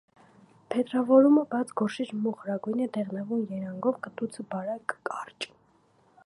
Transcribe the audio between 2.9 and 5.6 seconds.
դեղնավուն երանգով, կտուցը՝ բարակ, կարճ։